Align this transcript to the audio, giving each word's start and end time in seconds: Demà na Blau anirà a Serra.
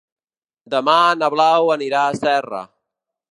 Demà 0.73 0.95
na 1.19 1.29
Blau 1.35 1.71
anirà 1.75 2.01
a 2.07 2.17
Serra. 2.23 2.63